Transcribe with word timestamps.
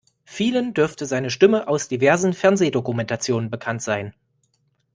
Vielen 0.25 0.73
dürfte 0.73 1.05
seine 1.05 1.29
Stimme 1.29 1.67
aus 1.67 1.87
diversen 1.87 2.33
Fernsehdokumentationen 2.33 3.51
bekannt 3.51 3.83
sein. 3.83 4.15